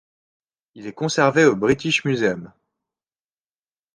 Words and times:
Il 0.73 0.87
est 0.87 0.93
conservé 0.93 1.45
au 1.45 1.55
British 1.55 2.05
Museum. 2.05 2.51